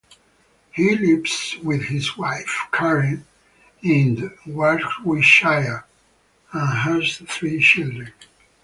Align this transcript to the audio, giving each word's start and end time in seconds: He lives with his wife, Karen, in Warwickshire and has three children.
He 0.71 0.95
lives 0.95 1.57
with 1.61 1.83
his 1.83 2.17
wife, 2.17 2.61
Karen, 2.71 3.27
in 3.83 4.35
Warwickshire 4.47 5.85
and 6.51 6.69
has 6.79 7.17
three 7.29 7.61
children. 7.61 8.11